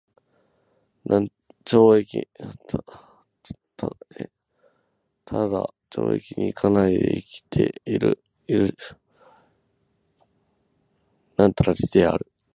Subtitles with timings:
[1.05, 2.25] 只懲役
[6.41, 8.75] に行かないで生きて居る許り
[11.93, 12.25] である。